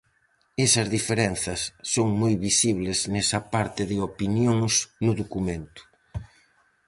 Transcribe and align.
Esas 0.65 0.87
diferenzas 0.95 1.61
son 1.93 2.07
moi 2.21 2.33
visibles 2.47 2.99
nesa 3.13 3.39
parte 3.53 3.81
de 3.89 3.97
opinións 4.09 4.73
no 5.05 5.13
documento. 5.21 5.81